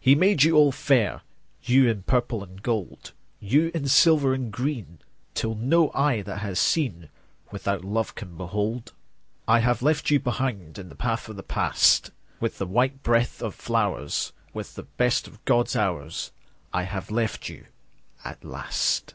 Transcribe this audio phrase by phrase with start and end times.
[0.00, 1.22] He made you all fair,
[1.62, 4.98] You in purple and gold, You in silver and green,
[5.32, 7.08] Till no eye that has seen
[7.50, 8.88] Without love can behold.
[9.44, 13.02] 15 I have left you behind In the path of the past, With the white
[13.02, 16.32] breath of flowers, With the best of God's hours,
[16.74, 17.64] I have left you
[18.26, 19.14] at last.